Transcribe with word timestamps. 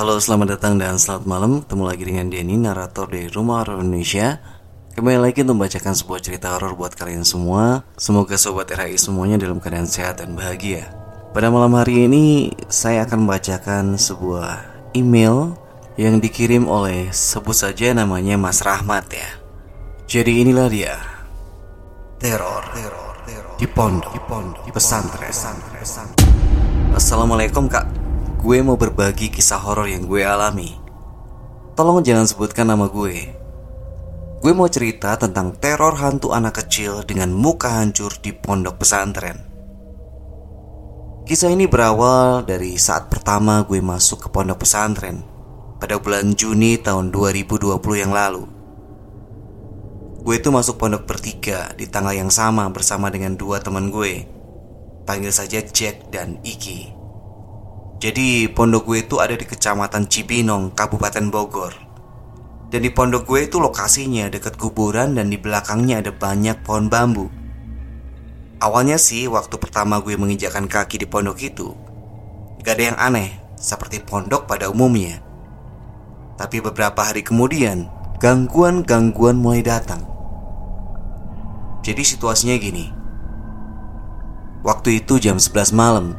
Halo, 0.00 0.16
selamat 0.16 0.56
datang 0.56 0.80
dan 0.80 0.96
selamat 0.96 1.28
malam. 1.28 1.60
Ketemu 1.60 1.84
lagi 1.84 2.04
dengan 2.08 2.32
Denny, 2.32 2.56
narator 2.56 3.04
dari 3.04 3.28
Rumah 3.28 3.60
Horor 3.60 3.84
Indonesia. 3.84 4.40
Kembali 4.96 5.28
lagi 5.28 5.44
untuk 5.44 5.60
membacakan 5.60 5.92
sebuah 5.92 6.20
cerita 6.24 6.56
horor 6.56 6.72
buat 6.72 6.96
kalian 6.96 7.20
semua. 7.20 7.84
Semoga 8.00 8.40
sobat 8.40 8.72
RHI 8.72 8.96
semuanya 8.96 9.36
dalam 9.36 9.60
keadaan 9.60 9.84
sehat 9.84 10.24
dan 10.24 10.32
bahagia. 10.32 10.88
Pada 11.36 11.52
malam 11.52 11.76
hari 11.76 12.08
ini, 12.08 12.48
saya 12.72 13.04
akan 13.04 13.28
membacakan 13.28 14.00
sebuah 14.00 14.72
email 14.96 15.52
yang 16.00 16.16
dikirim 16.16 16.64
oleh 16.64 17.12
sebut 17.12 17.60
saja 17.60 17.92
namanya 17.92 18.40
Mas 18.40 18.64
Rahmat 18.64 19.04
ya. 19.12 19.28
Jadi 20.08 20.48
inilah 20.48 20.72
dia. 20.72 20.96
Teror, 22.16 22.72
teror, 22.72 23.20
teror 23.28 23.52
di 23.60 23.68
pondok, 23.68 24.16
di 24.16 24.20
pondok, 24.24 24.64
pesantren. 24.72 25.28
Assalamualaikum 26.96 27.68
kak, 27.68 27.84
gue 28.40 28.56
mau 28.64 28.80
berbagi 28.80 29.28
kisah 29.28 29.60
horor 29.60 29.84
yang 29.84 30.08
gue 30.08 30.24
alami. 30.24 30.72
Tolong 31.76 32.00
jangan 32.00 32.24
sebutkan 32.24 32.72
nama 32.72 32.88
gue. 32.88 33.36
Gue 34.40 34.52
mau 34.56 34.64
cerita 34.64 35.12
tentang 35.20 35.52
teror 35.60 36.00
hantu 36.00 36.32
anak 36.32 36.64
kecil 36.64 37.04
dengan 37.04 37.36
muka 37.36 37.68
hancur 37.68 38.16
di 38.16 38.32
pondok 38.32 38.80
pesantren. 38.80 39.44
Kisah 41.28 41.52
ini 41.52 41.68
berawal 41.68 42.48
dari 42.48 42.80
saat 42.80 43.12
pertama 43.12 43.60
gue 43.68 43.76
masuk 43.84 44.24
ke 44.24 44.28
pondok 44.32 44.64
pesantren 44.64 45.20
pada 45.76 46.00
bulan 46.00 46.32
Juni 46.32 46.80
tahun 46.80 47.12
2020 47.12 47.76
yang 48.00 48.16
lalu. 48.16 48.48
Gue 50.24 50.40
itu 50.40 50.48
masuk 50.48 50.80
pondok 50.80 51.04
bertiga 51.04 51.76
di 51.76 51.84
tanggal 51.84 52.16
yang 52.16 52.32
sama 52.32 52.64
bersama 52.72 53.12
dengan 53.12 53.36
dua 53.36 53.60
teman 53.60 53.92
gue. 53.92 54.24
Panggil 55.04 55.28
saja 55.28 55.60
Jack 55.60 56.08
dan 56.08 56.40
Iki. 56.40 56.99
Jadi 58.00 58.48
pondok 58.48 58.88
gue 58.88 59.04
itu 59.04 59.20
ada 59.20 59.36
di 59.36 59.44
kecamatan 59.44 60.08
Cibinong, 60.08 60.72
Kabupaten 60.72 61.28
Bogor. 61.28 61.76
Dan 62.72 62.80
di 62.80 62.88
pondok 62.88 63.28
gue 63.28 63.44
itu 63.44 63.60
lokasinya 63.60 64.32
dekat 64.32 64.56
kuburan 64.56 65.20
dan 65.20 65.28
di 65.28 65.36
belakangnya 65.36 66.00
ada 66.00 66.08
banyak 66.08 66.64
pohon 66.64 66.88
bambu. 66.88 67.28
Awalnya 68.56 68.96
sih 68.96 69.28
waktu 69.28 69.52
pertama 69.60 70.00
gue 70.00 70.16
menginjakan 70.16 70.64
kaki 70.64 70.96
di 70.96 71.04
pondok 71.04 71.44
itu, 71.44 71.76
gak 72.64 72.80
ada 72.80 72.84
yang 72.88 72.96
aneh 72.96 73.36
seperti 73.60 74.00
pondok 74.00 74.48
pada 74.48 74.72
umumnya. 74.72 75.20
Tapi 76.40 76.64
beberapa 76.64 77.04
hari 77.04 77.20
kemudian, 77.20 77.84
gangguan-gangguan 78.16 79.36
mulai 79.36 79.60
datang. 79.60 80.08
Jadi 81.84 82.00
situasinya 82.00 82.56
gini. 82.56 82.88
Waktu 84.64 85.04
itu 85.04 85.20
jam 85.20 85.36
11 85.36 85.76
malam, 85.76 86.16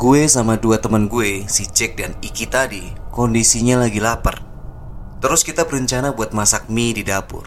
gue 0.00 0.24
sama 0.32 0.56
dua 0.56 0.80
teman 0.80 1.12
gue, 1.12 1.44
si 1.44 1.68
Jack 1.68 2.00
dan 2.00 2.16
Iki 2.24 2.48
tadi, 2.48 2.88
kondisinya 3.12 3.84
lagi 3.84 4.00
lapar. 4.00 4.40
Terus 5.20 5.44
kita 5.44 5.68
berencana 5.68 6.16
buat 6.16 6.32
masak 6.32 6.72
mie 6.72 6.96
di 6.96 7.04
dapur. 7.04 7.44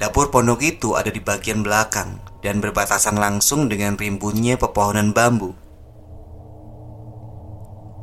Dapur 0.00 0.32
pondok 0.32 0.64
itu 0.64 0.96
ada 0.96 1.12
di 1.12 1.20
bagian 1.20 1.60
belakang 1.60 2.16
dan 2.40 2.64
berbatasan 2.64 3.20
langsung 3.20 3.68
dengan 3.68 4.00
rimbunnya 4.00 4.56
pepohonan 4.56 5.12
bambu. 5.12 5.52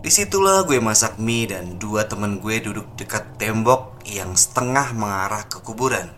Di 0.06 0.14
situlah 0.14 0.62
gue 0.70 0.78
masak 0.78 1.18
mie 1.18 1.50
dan 1.50 1.81
dua 1.81 2.06
temen 2.06 2.38
gue 2.38 2.62
duduk 2.62 2.94
dekat 2.94 3.42
tembok 3.42 4.06
yang 4.06 4.38
setengah 4.38 4.94
mengarah 4.94 5.50
ke 5.50 5.66
kuburan. 5.66 6.13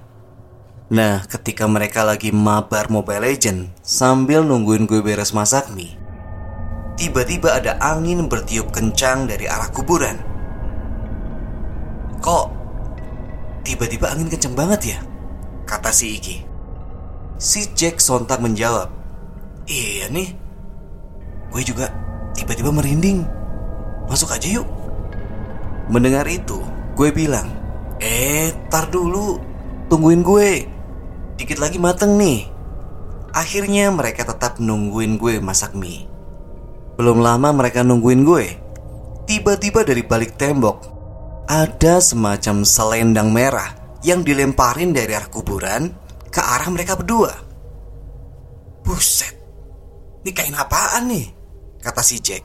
Nah, 0.92 1.24
ketika 1.24 1.72
mereka 1.72 2.04
lagi 2.04 2.36
mabar 2.36 2.92
Mobile 2.92 3.32
Legend 3.32 3.72
sambil 3.80 4.44
nungguin 4.44 4.84
gue 4.84 5.00
beres 5.00 5.32
masak 5.32 5.72
mie, 5.72 5.96
tiba-tiba 6.98 7.54
ada 7.54 7.78
angin 7.80 8.26
bertiup 8.26 8.74
kencang 8.74 9.30
dari 9.30 9.46
arah 9.46 9.70
kuburan. 9.70 10.18
Kok 12.18 12.46
tiba-tiba 13.62 14.10
angin 14.12 14.28
kencang 14.28 14.58
banget 14.58 14.98
ya? 14.98 15.00
Kata 15.70 15.94
si 15.94 16.18
Iki. 16.18 16.38
Si 17.38 17.70
Jack 17.78 18.02
sontak 18.02 18.42
menjawab, 18.42 18.90
Iya 19.68 20.10
nih, 20.10 20.34
gue 21.54 21.62
juga 21.62 21.94
tiba-tiba 22.34 22.74
merinding. 22.74 23.22
Masuk 24.10 24.34
aja 24.34 24.48
yuk. 24.48 24.66
Mendengar 25.92 26.26
itu, 26.26 26.58
gue 26.98 27.14
bilang, 27.14 27.46
Eh, 28.02 28.54
tar 28.70 28.90
dulu, 28.90 29.38
tungguin 29.90 30.24
gue. 30.26 30.50
Dikit 31.38 31.58
lagi 31.62 31.78
mateng 31.78 32.18
nih. 32.18 32.46
Akhirnya 33.34 33.94
mereka 33.94 34.26
tetap 34.26 34.58
nungguin 34.58 35.22
gue 35.22 35.38
masak 35.38 35.78
mie. 35.78 36.17
Belum 36.98 37.22
lama 37.22 37.54
mereka 37.54 37.86
nungguin 37.86 38.26
gue. 38.26 38.46
Tiba-tiba 39.30 39.86
dari 39.86 40.02
balik 40.02 40.34
tembok, 40.34 40.78
ada 41.46 42.02
semacam 42.02 42.66
selendang 42.66 43.30
merah 43.30 43.72
yang 44.02 44.26
dilemparin 44.26 44.92
dari 44.92 45.14
arah 45.14 45.30
kuburan 45.30 45.94
ke 46.34 46.42
arah 46.42 46.68
mereka 46.74 46.98
berdua. 46.98 47.32
Buset, 48.82 49.36
ini 50.26 50.32
kain 50.34 50.58
apaan 50.58 51.12
nih? 51.12 51.28
Kata 51.84 52.02
si 52.02 52.18
Jack. 52.18 52.42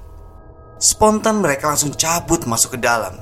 Spontan 0.82 1.40
mereka 1.40 1.70
langsung 1.70 1.94
cabut 1.94 2.44
masuk 2.44 2.76
ke 2.76 2.78
dalam. 2.82 3.14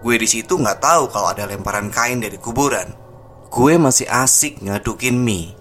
Gue 0.00 0.16
di 0.16 0.24
situ 0.30 0.56
nggak 0.56 0.80
tahu 0.80 1.12
kalau 1.12 1.28
ada 1.34 1.44
lemparan 1.44 1.92
kain 1.92 2.22
dari 2.22 2.40
kuburan. 2.40 2.94
Gue 3.50 3.76
masih 3.76 4.06
asik 4.06 4.62
ngadukin 4.62 5.18
mie. 5.18 5.58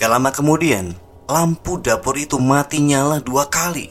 Gak 0.00 0.08
lama 0.08 0.32
kemudian, 0.32 0.96
lampu 1.30 1.78
dapur 1.78 2.18
itu 2.18 2.38
mati 2.38 2.82
nyala 2.82 3.22
dua 3.22 3.46
kali. 3.46 3.90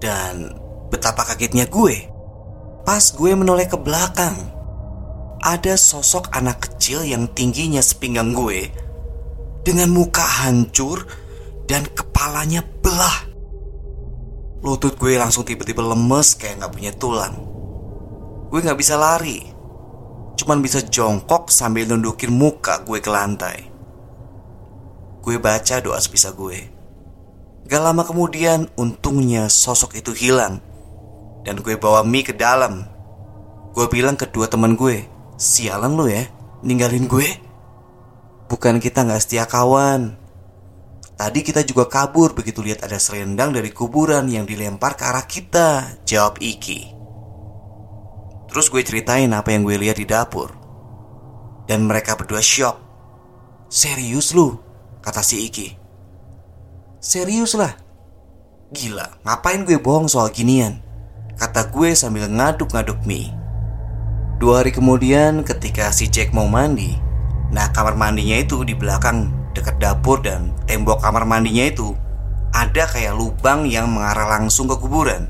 Dan 0.00 0.52
betapa 0.92 1.24
kagetnya 1.24 1.68
gue. 1.68 2.10
Pas 2.84 3.00
gue 3.00 3.32
menoleh 3.32 3.64
ke 3.64 3.80
belakang, 3.80 4.36
ada 5.40 5.72
sosok 5.76 6.28
anak 6.36 6.68
kecil 6.68 7.00
yang 7.00 7.24
tingginya 7.32 7.80
sepinggang 7.80 8.36
gue 8.36 8.68
dengan 9.64 9.88
muka 9.88 10.20
hancur 10.20 11.08
dan 11.64 11.88
kepalanya 11.88 12.60
belah. 12.84 13.32
Lutut 14.64 14.96
gue 14.96 15.16
langsung 15.16 15.44
tiba-tiba 15.44 15.80
lemes 15.84 16.36
kayak 16.36 16.64
gak 16.64 16.72
punya 16.72 16.92
tulang. 16.96 17.36
Gue 18.52 18.60
gak 18.60 18.76
bisa 18.76 18.96
lari. 18.96 19.44
Cuman 20.36 20.60
bisa 20.60 20.84
jongkok 20.84 21.48
sambil 21.48 21.88
nundukin 21.88 22.32
muka 22.32 22.80
gue 22.84 23.00
ke 23.00 23.08
lantai. 23.12 23.73
Gue 25.24 25.40
baca 25.40 25.80
doa 25.80 25.96
sebisa 25.96 26.36
gue. 26.36 26.68
Gak 27.64 27.80
lama 27.80 28.04
kemudian 28.04 28.68
untungnya 28.76 29.48
sosok 29.48 29.96
itu 29.96 30.12
hilang. 30.12 30.60
Dan 31.48 31.64
gue 31.64 31.80
bawa 31.80 32.04
mie 32.04 32.28
ke 32.28 32.36
dalam. 32.36 32.84
Gue 33.72 33.88
bilang 33.88 34.20
ke 34.20 34.28
dua 34.28 34.52
teman 34.52 34.76
gue, 34.76 35.08
sialan 35.40 35.96
lu 35.96 36.12
ya, 36.12 36.28
ninggalin 36.60 37.08
gue. 37.08 37.40
Bukan 38.52 38.84
kita 38.84 39.08
gak 39.08 39.24
setia 39.24 39.48
kawan, 39.48 40.20
Tadi 41.14 41.46
kita 41.46 41.62
juga 41.62 41.86
kabur 41.86 42.34
begitu 42.34 42.58
lihat 42.58 42.82
ada 42.82 42.98
selendang 42.98 43.54
dari 43.54 43.70
kuburan 43.70 44.26
yang 44.26 44.42
dilempar 44.42 44.98
ke 44.98 45.06
arah 45.06 45.22
kita, 45.22 46.02
jawab 46.02 46.42
Iki. 46.42 46.90
Terus 48.50 48.66
gue 48.66 48.82
ceritain 48.82 49.30
apa 49.30 49.54
yang 49.54 49.62
gue 49.62 49.78
lihat 49.78 50.02
di 50.02 50.06
dapur. 50.10 50.50
Dan 51.70 51.86
mereka 51.86 52.18
berdua 52.18 52.42
shock. 52.42 52.82
Serius 53.70 54.34
lu? 54.34 54.58
Kata 55.04 55.20
si 55.20 55.44
Iki. 55.44 55.76
Serius 56.96 57.52
lah. 57.52 57.76
Gila, 58.72 59.20
ngapain 59.20 59.68
gue 59.68 59.76
bohong 59.76 60.08
soal 60.08 60.32
ginian? 60.32 60.80
Kata 61.36 61.68
gue 61.68 61.92
sambil 61.92 62.24
ngaduk-ngaduk 62.32 63.04
mie. 63.04 63.28
Dua 64.40 64.64
hari 64.64 64.72
kemudian 64.72 65.44
ketika 65.44 65.92
si 65.92 66.08
Jack 66.08 66.32
mau 66.32 66.48
mandi, 66.48 66.96
nah 67.52 67.68
kamar 67.76 68.00
mandinya 68.00 68.40
itu 68.40 68.64
di 68.64 68.72
belakang 68.72 69.28
dekat 69.52 69.76
dapur 69.76 70.24
dan 70.24 70.56
tembok 70.64 71.04
kamar 71.04 71.28
mandinya 71.28 71.68
itu 71.68 71.92
ada 72.56 72.88
kayak 72.88 73.12
lubang 73.12 73.68
yang 73.68 73.92
mengarah 73.92 74.40
langsung 74.40 74.72
ke 74.72 74.80
kuburan. 74.80 75.28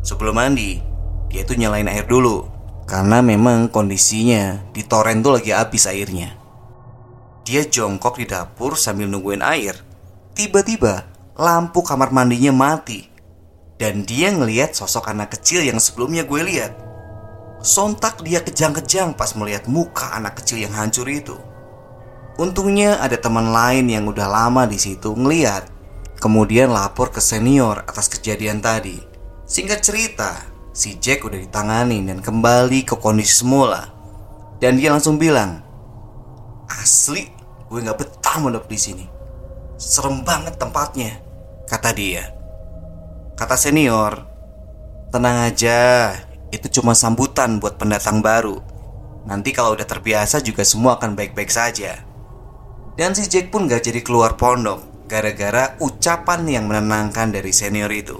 Sebelum 0.00 0.40
mandi, 0.40 0.80
dia 1.28 1.44
itu 1.44 1.52
nyalain 1.52 1.92
air 1.92 2.08
dulu 2.08 2.48
karena 2.88 3.20
memang 3.20 3.68
kondisinya 3.68 4.72
di 4.72 4.80
toren 4.88 5.20
tuh 5.20 5.36
lagi 5.36 5.52
habis 5.52 5.84
airnya. 5.84 6.43
Dia 7.44 7.68
jongkok 7.68 8.16
di 8.16 8.24
dapur 8.24 8.74
sambil 8.74 9.06
nungguin 9.06 9.44
air. 9.44 9.76
Tiba-tiba 10.32 11.04
lampu 11.36 11.84
kamar 11.84 12.10
mandinya 12.10 12.50
mati 12.50 13.14
dan 13.76 14.06
dia 14.06 14.30
ngelihat 14.30 14.72
sosok 14.72 15.10
anak 15.10 15.34
kecil 15.36 15.60
yang 15.60 15.76
sebelumnya 15.76 16.22
gue 16.24 16.40
lihat. 16.40 16.72
Sontak 17.64 18.24
dia 18.24 18.44
kejang-kejang 18.44 19.16
pas 19.16 19.32
melihat 19.36 19.68
muka 19.68 20.14
anak 20.14 20.40
kecil 20.40 20.62
yang 20.62 20.72
hancur 20.72 21.08
itu. 21.08 21.36
Untungnya 22.40 22.98
ada 22.98 23.14
teman 23.20 23.54
lain 23.54 23.86
yang 23.88 24.08
udah 24.10 24.26
lama 24.26 24.66
di 24.66 24.80
situ 24.80 25.14
ngeliat, 25.14 25.70
kemudian 26.18 26.72
lapor 26.72 27.14
ke 27.14 27.22
senior 27.22 27.86
atas 27.86 28.10
kejadian 28.10 28.58
tadi. 28.58 28.98
Singkat 29.46 29.80
cerita, 29.84 30.30
si 30.74 30.98
Jack 30.98 31.22
udah 31.24 31.38
ditangani 31.38 32.02
dan 32.04 32.18
kembali 32.24 32.88
ke 32.88 32.98
kondisi 32.98 33.44
semula. 33.44 33.92
Dan 34.58 34.80
dia 34.80 34.90
langsung 34.90 35.20
bilang, 35.20 35.62
asli 36.80 37.28
gue 37.68 37.78
nggak 37.82 37.98
betah 37.98 38.36
mondok 38.40 38.70
di 38.70 38.78
sini. 38.78 39.06
Serem 39.74 40.22
banget 40.22 40.54
tempatnya, 40.56 41.18
kata 41.66 41.90
dia. 41.90 42.30
Kata 43.34 43.58
senior, 43.58 44.34
Tenang 45.14 45.46
aja, 45.46 46.10
itu 46.50 46.66
cuma 46.78 46.94
sambutan 46.94 47.62
buat 47.62 47.78
pendatang 47.78 48.18
baru. 48.18 48.58
Nanti 49.30 49.50
kalau 49.50 49.78
udah 49.78 49.86
terbiasa 49.86 50.42
juga 50.42 50.66
semua 50.66 50.98
akan 50.98 51.14
baik-baik 51.14 51.50
saja. 51.50 52.02
Dan 52.94 53.14
si 53.14 53.26
Jack 53.26 53.50
pun 53.50 53.66
gak 53.66 53.86
jadi 53.86 54.02
keluar 54.02 54.38
pondok 54.38 55.06
gara-gara 55.06 55.74
ucapan 55.82 56.46
yang 56.46 56.70
menenangkan 56.70 57.34
dari 57.34 57.50
senior 57.50 57.90
itu. 57.90 58.18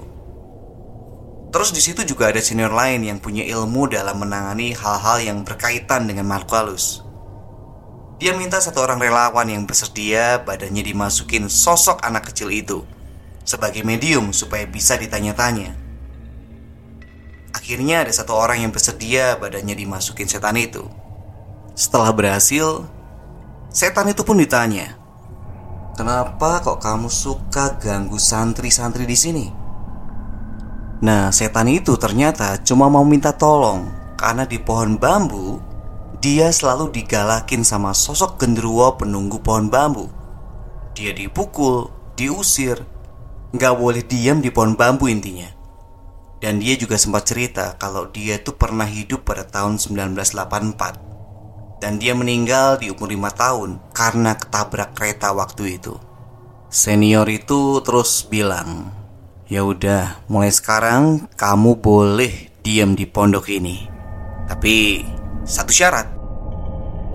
Terus 1.55 1.71
di 1.71 1.79
situ 1.79 2.03
juga 2.03 2.35
ada 2.35 2.43
senior 2.43 2.75
lain 2.75 3.07
yang 3.07 3.23
punya 3.23 3.47
ilmu 3.47 3.87
dalam 3.87 4.19
menangani 4.19 4.75
hal-hal 4.75 5.23
yang 5.23 5.47
berkaitan 5.47 6.03
dengan 6.03 6.27
makhluk 6.27 6.51
halus. 6.51 7.04
Dia 8.15 8.31
minta 8.31 8.63
satu 8.63 8.79
orang 8.79 9.03
relawan 9.03 9.51
yang 9.51 9.67
bersedia 9.67 10.39
badannya 10.47 10.87
dimasukin 10.87 11.51
sosok 11.51 11.99
anak 11.99 12.31
kecil 12.31 12.47
itu 12.47 12.87
sebagai 13.43 13.83
medium 13.83 14.31
supaya 14.31 14.63
bisa 14.63 14.95
ditanya-tanya. 14.95 15.75
Akhirnya 17.51 18.07
ada 18.07 18.13
satu 18.15 18.31
orang 18.31 18.63
yang 18.63 18.71
bersedia 18.71 19.35
badannya 19.35 19.75
dimasukin 19.75 20.31
setan 20.31 20.55
itu. 20.55 20.87
Setelah 21.75 22.15
berhasil, 22.15 22.87
setan 23.67 24.07
itu 24.07 24.23
pun 24.23 24.39
ditanya, 24.39 24.95
"Kenapa 25.99 26.63
kok 26.63 26.79
kamu 26.79 27.11
suka 27.11 27.75
ganggu 27.83 28.15
santri-santri 28.15 29.03
di 29.03 29.17
sini?" 29.19 29.45
Nah, 31.03 31.35
setan 31.35 31.67
itu 31.67 31.99
ternyata 31.99 32.63
cuma 32.63 32.87
mau 32.87 33.03
minta 33.03 33.35
tolong 33.35 33.91
karena 34.15 34.47
di 34.47 34.55
pohon 34.55 34.95
bambu 34.95 35.59
dia 36.21 36.53
selalu 36.53 36.93
digalakin 36.93 37.65
sama 37.65 37.91
sosok 37.91 38.37
genderuwo 38.37 38.95
penunggu 38.95 39.41
pohon 39.41 39.71
bambu. 39.71 40.07
Dia 40.95 41.11
dipukul, 41.11 41.91
diusir, 42.15 42.85
nggak 43.51 43.73
boleh 43.75 44.03
diam 44.05 44.39
di 44.39 44.53
pohon 44.53 44.77
bambu 44.77 45.11
intinya. 45.11 45.55
Dan 46.45 46.61
dia 46.61 46.77
juga 46.77 46.99
sempat 46.99 47.25
cerita 47.25 47.73
kalau 47.79 48.11
dia 48.11 48.37
tuh 48.37 48.53
pernah 48.53 48.85
hidup 48.85 49.25
pada 49.25 49.47
tahun 49.47 49.81
1984 49.81 51.81
Dan 51.81 51.97
dia 51.97 52.11
meninggal 52.11 52.77
di 52.77 52.91
umur 52.91 53.09
5 53.09 53.31
tahun 53.33 53.69
karena 53.95 54.37
ketabrak 54.37 54.93
kereta 54.93 55.31
waktu 55.31 55.79
itu 55.79 55.95
Senior 56.69 57.25
itu 57.31 57.81
terus 57.81 58.27
bilang 58.27 58.91
Ya 59.49 59.65
udah, 59.65 60.21
mulai 60.29 60.53
sekarang 60.53 61.25
kamu 61.33 61.79
boleh 61.79 62.51
diam 62.61 62.93
di 62.93 63.07
pondok 63.07 63.49
ini 63.49 63.87
Tapi 64.45 65.01
satu 65.45 65.71
syarat 65.71 66.07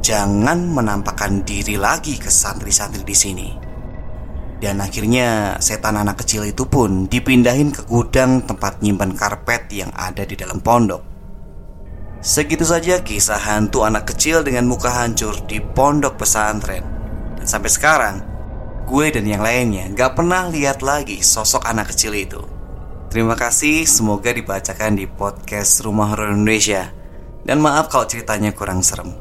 Jangan 0.01 0.73
menampakkan 0.73 1.45
diri 1.45 1.77
lagi 1.77 2.17
ke 2.17 2.33
santri-santri 2.33 3.05
di 3.05 3.13
sini 3.13 3.49
dan 4.61 4.77
akhirnya 4.85 5.57
setan 5.57 5.97
anak 5.97 6.21
kecil 6.21 6.45
itu 6.45 6.69
pun 6.69 7.09
dipindahin 7.09 7.73
ke 7.73 7.81
gudang 7.89 8.45
tempat 8.45 8.85
nyimpan 8.85 9.17
karpet 9.17 9.73
yang 9.73 9.89
ada 9.97 10.29
di 10.29 10.37
dalam 10.37 10.61
pondok. 10.61 11.01
Segitu 12.21 12.69
saja 12.69 13.01
kisah 13.01 13.41
hantu 13.41 13.89
anak 13.89 14.13
kecil 14.13 14.45
dengan 14.45 14.69
muka 14.69 14.93
hancur 14.93 15.33
di 15.49 15.65
pondok 15.65 16.21
pesantren. 16.21 16.85
Dan 17.41 17.49
sampai 17.49 17.73
sekarang, 17.73 18.17
gue 18.85 19.09
dan 19.09 19.25
yang 19.25 19.41
lainnya 19.41 19.89
gak 19.97 20.21
pernah 20.21 20.53
lihat 20.53 20.85
lagi 20.85 21.25
sosok 21.25 21.65
anak 21.65 21.97
kecil 21.97 22.13
itu. 22.13 22.45
Terima 23.09 23.33
kasih, 23.33 23.89
semoga 23.89 24.29
dibacakan 24.37 25.01
di 25.01 25.09
podcast 25.09 25.81
Rumah 25.81 26.13
Horor 26.13 26.37
Indonesia. 26.37 27.00
Dan 27.45 27.61
maaf 27.65 27.89
kalau 27.89 28.05
ceritanya 28.05 28.53
kurang 28.53 28.85
serem. 28.85 29.13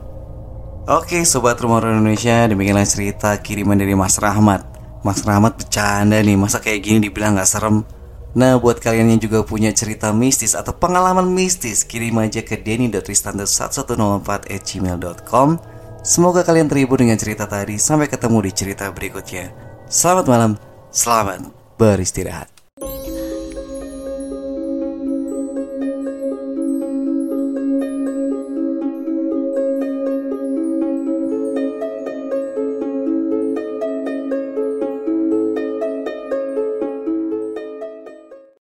Oke, 0.89 1.21
sobat 1.21 1.61
Rumah 1.61 1.85
Indonesia, 1.85 2.49
demikianlah 2.49 2.87
cerita 2.89 3.37
kiriman 3.37 3.77
dari 3.77 3.93
Mas 3.93 4.17
Rahmat. 4.17 4.65
Mas 5.05 5.23
Rahmat 5.23 5.55
bercanda 5.55 6.19
nih 6.19 6.35
Masa 6.35 6.59
kayak 6.59 6.83
gini 6.83 7.07
dibilang 7.07 7.39
gak 7.39 7.47
serem? 7.47 7.87
Nah 8.35 8.59
buat 8.59 8.83
kalian 8.83 9.15
yang 9.15 9.21
juga 9.21 9.41
punya 9.47 9.73
cerita 9.73 10.13
mistis 10.13 10.53
atau 10.53 10.69
pengalaman 10.77 11.25
mistis 11.25 11.81
Kirim 11.81 12.13
aja 12.21 12.45
ke 12.45 12.61
denny.tristan1104 12.61 14.45
Semoga 16.03 16.43
kalian 16.45 16.69
terhibur 16.69 16.99
dengan 16.99 17.17
cerita 17.19 17.47
tadi. 17.47 17.79
Sampai 17.79 18.07
ketemu 18.07 18.37
di 18.43 18.51
cerita 18.51 18.91
berikutnya. 18.91 19.51
Selamat 19.89 20.25
malam, 20.29 20.51
selamat 20.93 21.59
beristirahat 21.79 22.58